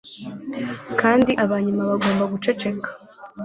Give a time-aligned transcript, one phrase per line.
[1.01, 2.89] Kandi aba nyuma bagomba guceceka